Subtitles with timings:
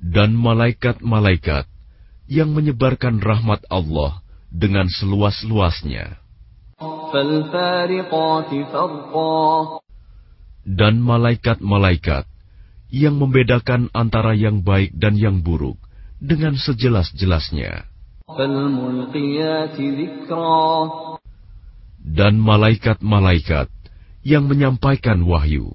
[0.00, 1.68] Dan malaikat-malaikat
[2.32, 6.16] yang menyebarkan rahmat Allah dengan seluas-luasnya.
[10.64, 12.24] Dan malaikat-malaikat
[12.88, 15.76] yang membedakan antara yang baik dan yang buruk
[16.24, 17.84] dengan sejelas-jelasnya.
[22.00, 23.73] Dan malaikat-malaikat
[24.24, 25.68] yang menyampaikan wahyu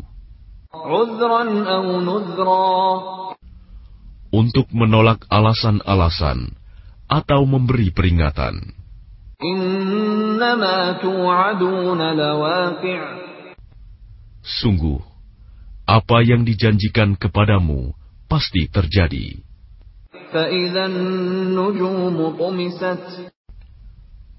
[4.30, 6.54] untuk menolak alasan-alasan
[7.10, 8.78] atau memberi peringatan.
[14.46, 15.00] Sungguh,
[15.90, 17.94] apa yang dijanjikan kepadamu
[18.30, 19.42] pasti terjadi.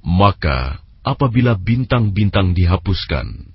[0.01, 0.59] Maka,
[1.03, 3.50] apabila bintang-bintang dihapuskan,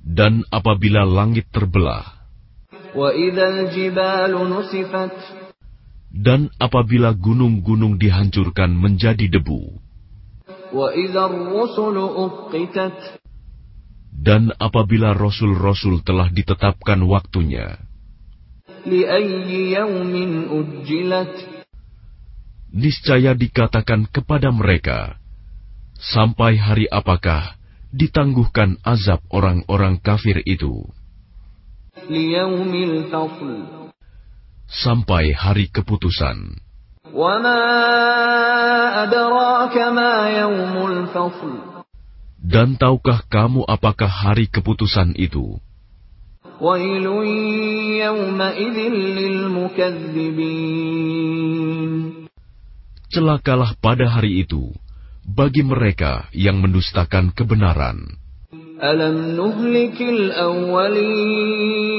[0.00, 2.04] dan apabila langit terbelah,
[6.10, 9.78] dan apabila gunung-gunung dihancurkan menjadi debu,
[14.20, 17.78] dan apabila rasul-rasul telah ditetapkan waktunya,
[22.70, 25.18] niscaya dikatakan kepada mereka,
[25.98, 27.58] sampai hari apakah
[27.90, 30.86] ditangguhkan azab orang-orang kafir itu?
[34.70, 36.62] Sampai hari keputusan.
[42.40, 45.58] Dan tahukah kamu apakah hari keputusan itu?
[53.10, 54.70] Celakalah pada hari itu
[55.26, 58.06] bagi mereka yang mendustakan kebenaran.
[58.78, 61.90] Alam nuhlikil awwalin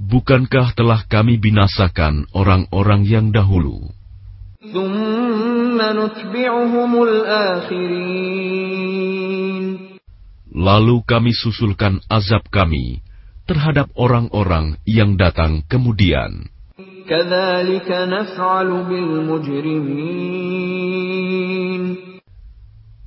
[0.00, 3.92] Bukankah telah kami binasakan orang-orang yang dahulu?
[10.56, 13.04] Lalu kami susulkan azab kami
[13.44, 16.48] terhadap orang-orang yang datang kemudian.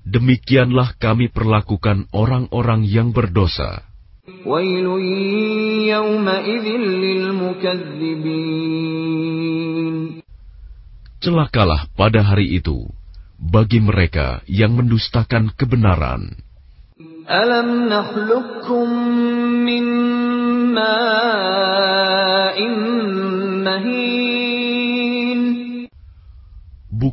[0.06, 3.84] Demikianlah kami perlakukan orang-orang yang berdosa.
[11.26, 12.86] Celakalah pada hari itu
[13.42, 16.38] bagi mereka yang mendustakan kebenaran.
[17.26, 18.88] Alam nakhluqukum
[19.66, 19.86] min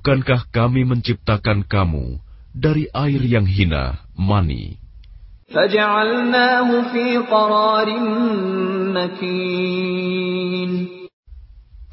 [0.02, 2.18] Bukankah kami menciptakan kamu
[2.50, 4.74] dari air yang hina, mani?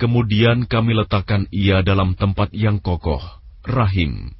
[0.02, 3.22] Kemudian kami letakkan ia dalam tempat yang kokoh,
[3.62, 4.34] rahim.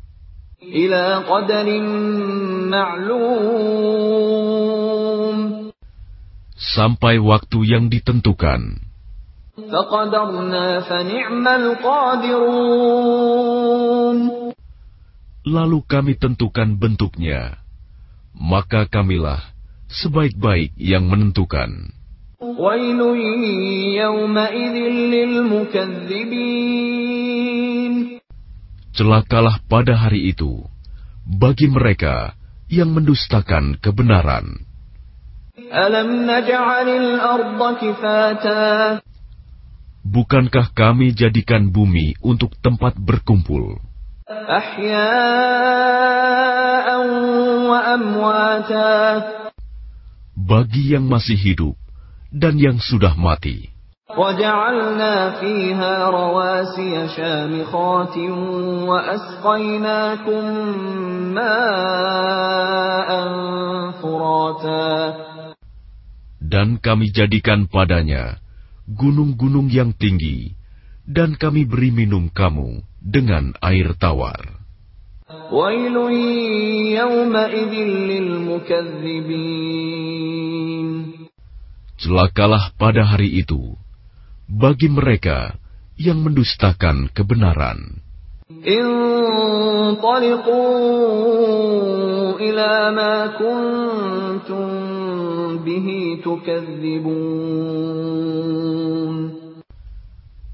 [6.58, 8.90] Sampai waktu yang ditentukan.
[15.50, 17.58] Lalu kami tentukan bentuknya
[18.40, 19.42] maka kamilah
[19.92, 21.92] sebaik-baik yang menentukan.
[28.96, 30.64] Celakalah pada hari itu
[31.28, 32.36] bagi mereka
[32.72, 34.66] yang mendustakan kebenaran.
[40.00, 43.89] Bukankah kami jadikan bumi untuk tempat berkumpul?
[50.38, 51.74] Bagi yang masih hidup
[52.30, 53.74] dan yang sudah mati.
[66.38, 68.38] Dan kami jadikan padanya
[68.86, 70.54] gunung-gunung yang tinggi,
[71.10, 74.60] dan kami beri minum kamu dengan air tawar.
[82.00, 83.76] Celakalah pada hari itu
[84.48, 85.60] bagi mereka
[86.00, 88.00] yang mendustakan kebenaran.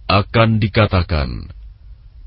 [0.05, 1.29] Akan dikatakan,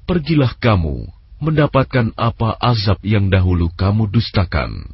[0.08, 1.04] pergilah kamu
[1.44, 4.88] mendapatkan apa azab yang dahulu kamu dustakan.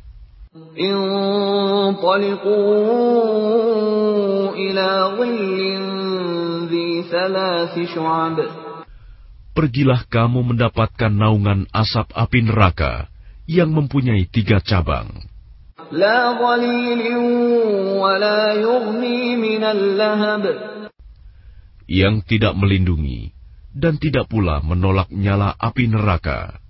[9.54, 13.06] Pergilah kamu mendapatkan naungan asap api neraka
[13.46, 15.14] yang mempunyai tiga cabang.
[21.84, 23.33] Yang tidak melindungi,
[23.74, 26.62] dan tidak pula menolak nyala api neraka.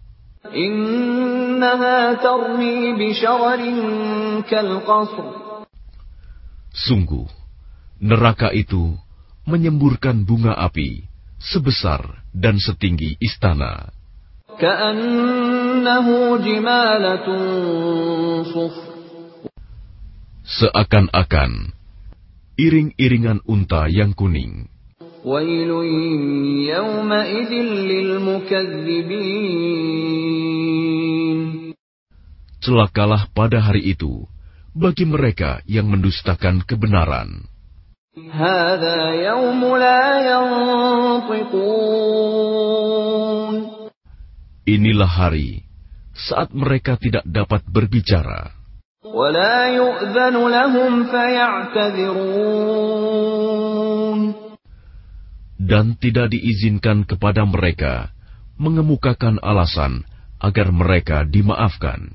[6.75, 7.29] Sungguh,
[8.01, 8.97] neraka itu
[9.45, 11.05] menyemburkan bunga api
[11.39, 13.93] sebesar dan setinggi istana.
[20.45, 21.53] Seakan-akan
[22.55, 24.74] iring-iringan unta yang kuning.
[25.26, 25.72] ويل
[26.76, 27.52] يومئذ
[27.92, 28.90] للمكذبين
[32.60, 34.28] Celakalah pada hari itu
[34.76, 37.48] bagi mereka yang mendustakan kebenaran.
[38.20, 41.80] هذا يوم لا ينطقون
[44.68, 45.64] Inilah hari
[46.12, 48.52] saat mereka tidak dapat berbicara.
[49.08, 52.60] ولا يؤذن لهم فيعتذرون
[55.65, 58.13] dan tidak diizinkan kepada mereka
[58.61, 60.05] mengemukakan alasan
[60.39, 62.13] agar mereka dimaafkan.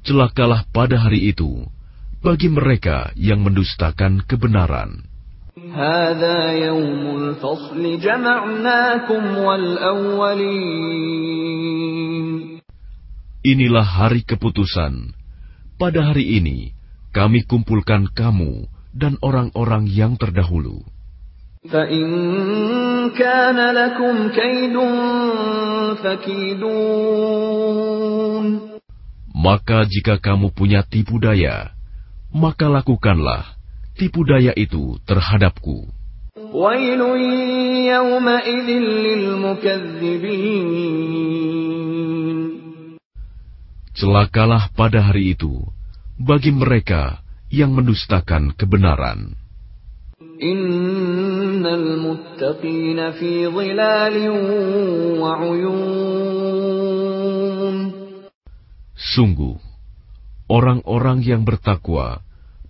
[0.00, 1.66] Celakalah pada hari itu
[2.20, 5.08] bagi mereka yang mendustakan kebenaran.
[13.40, 15.19] Inilah hari keputusan
[15.79, 16.71] Pada hari ini
[17.11, 20.83] kami kumpulkan kamu dan orang-orang yang terdahulu.
[21.65, 22.05] فإن
[23.17, 24.77] كان لكم كيد
[26.03, 26.85] فكيدون
[29.35, 31.73] Maka jika kamu punya tipu daya,
[32.33, 33.45] maka lakukanlah
[33.93, 35.89] tipu daya itu terhadapku.
[36.55, 37.01] ويل
[37.93, 40.25] يومئذ للمكذبين
[43.99, 45.63] Celakalah pada hari itu
[46.19, 49.35] bagi mereka yang mendustakan kebenaran.
[50.35, 54.29] إن المتقين في ظلال
[55.19, 56.35] وعيون
[58.95, 59.55] Sungguh,
[60.51, 62.19] orang-orang yang bertakwa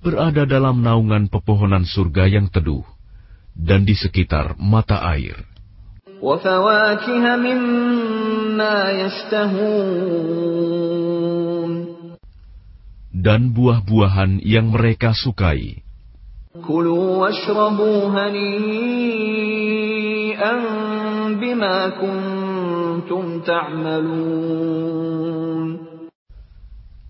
[0.06, 2.86] berada dalam naungan pepohonan surga yang teduh
[3.58, 5.42] dan di sekitar mata air,
[6.22, 10.76] وفواكه مما يشتهون
[13.21, 15.85] dan buah-buahan yang mereka sukai.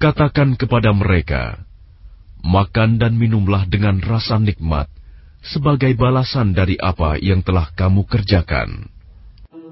[0.00, 1.64] Katakan kepada mereka,
[2.44, 4.88] makan dan minumlah dengan rasa nikmat
[5.40, 8.88] sebagai balasan dari apa yang telah kamu kerjakan.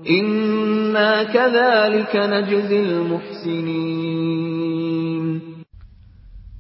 [0.08, 1.28] Inna
[3.08, 4.48] muhsinin.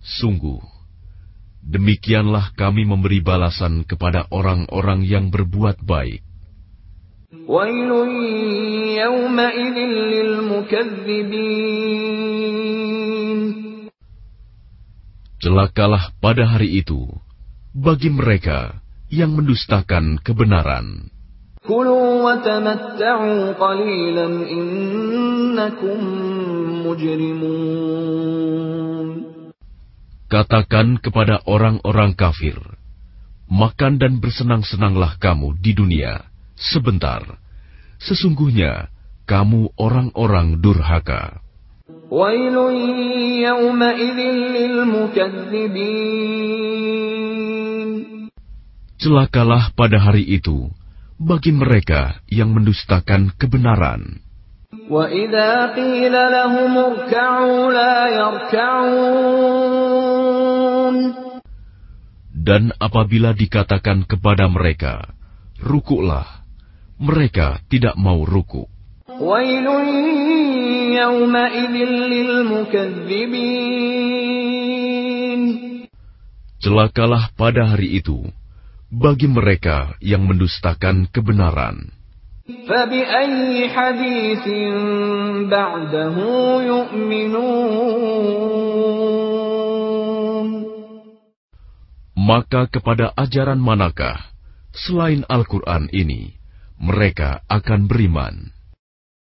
[0.08, 0.56] Sungguh,
[1.60, 6.24] demikianlah kami memberi balasan kepada orang-orang yang berbuat baik.
[15.38, 17.04] Celakalah pada hari itu
[17.76, 18.80] bagi mereka
[19.12, 21.12] yang mendustakan kebenaran.
[30.31, 32.57] Katakan kepada orang-orang kafir,
[33.45, 36.25] makan dan bersenang-senanglah kamu di dunia
[36.57, 37.37] sebentar.
[38.01, 38.89] Sesungguhnya
[39.29, 41.43] kamu orang-orang durhaka.
[42.13, 42.55] ويل
[43.43, 44.19] يومئذ
[44.55, 45.93] للمكذبين
[49.03, 50.71] Celakalah pada hari itu
[51.19, 54.23] bagi mereka yang mendustakan kebenaran.
[54.89, 59.86] وإذا قيل لهم اركعوا لا يركعون
[62.47, 65.11] Dan apabila dikatakan kepada mereka,
[65.59, 66.45] "Rukuklah,"
[67.01, 68.71] mereka tidak mau rukuk.
[69.13, 69.67] ويل
[70.95, 71.75] يومئذ
[72.13, 73.63] للمكذبين
[76.63, 78.23] Celakalah pada hari itu
[78.87, 81.91] bagi mereka yang mendustakan kebenaran.
[82.67, 84.47] فبأي حديث
[85.47, 86.15] بعده
[86.63, 88.76] يؤمنون
[92.28, 94.20] Maka kepada ajaran manakah
[94.76, 96.36] selain Al-Quran ini
[96.76, 98.52] mereka akan beriman?